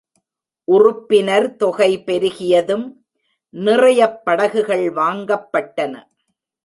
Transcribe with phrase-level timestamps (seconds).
[0.67, 2.85] உறுப்பினர் தொகை பெருகியதும்,
[3.49, 6.03] நிறையப் படகுகள் வாங்கப்பட்டன.